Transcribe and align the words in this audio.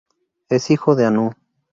Es 0.49 0.71
hijo 0.71 0.95
de 0.95 1.05
Anu. 1.05 1.31